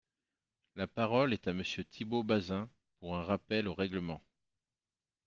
[0.75, 2.67] La parole est à Monsieur Thibault Bazin,
[2.97, 4.19] pour un rappel au règlement.